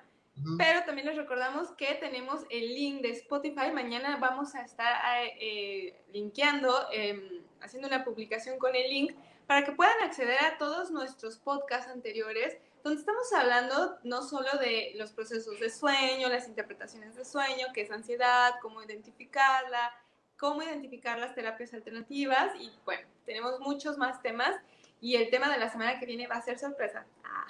[0.57, 3.71] Pero también les recordamos que tenemos el link de Spotify.
[3.73, 4.95] Mañana vamos a estar
[5.39, 9.15] eh, linkeando, em, haciendo una publicación con el link
[9.47, 14.93] para que puedan acceder a todos nuestros podcasts anteriores donde estamos hablando no solo de
[14.95, 19.93] los procesos de sueño, las interpretaciones de sueño, que es ansiedad, cómo identificarla,
[20.37, 24.55] cómo identificar las terapias alternativas y bueno, tenemos muchos más temas
[25.01, 27.05] y el tema de la semana que viene va a ser sorpresa.
[27.23, 27.47] Ah.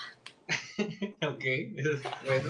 [1.27, 1.43] ok,
[1.75, 2.49] eso es bueno.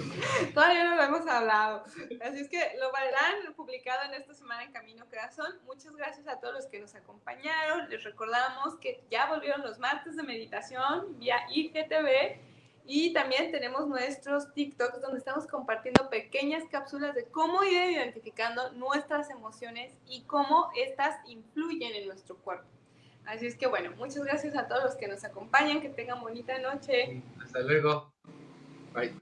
[0.54, 1.84] Todavía no lo hemos hablado.
[2.22, 5.58] Así es que lo verán publicado en esta semana en Camino Corazón.
[5.66, 7.88] Muchas gracias a todos los que nos acompañaron.
[7.90, 12.38] Les recordamos que ya volvieron los martes de meditación vía IGTV
[12.86, 19.30] y también tenemos nuestros TikToks donde estamos compartiendo pequeñas cápsulas de cómo ir identificando nuestras
[19.30, 22.66] emociones y cómo estas influyen en nuestro cuerpo.
[23.30, 26.58] Así es que bueno, muchas gracias a todos los que nos acompañan, que tengan bonita
[26.58, 27.22] noche.
[27.40, 28.10] Hasta luego.
[28.92, 29.14] Bye.